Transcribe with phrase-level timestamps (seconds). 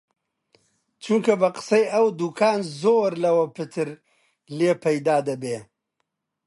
[1.03, 3.87] چونکە بە قسەی ئەو، دووکان زۆری لەوە پتر
[4.57, 5.57] لێ پەیدا دەبێ